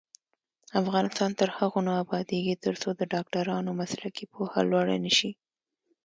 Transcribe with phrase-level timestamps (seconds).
[0.81, 5.31] افغانستان تر هغو نه ابادیږي، ترڅو د ډاکټرانو مسلکي پوهه لوړه نشي.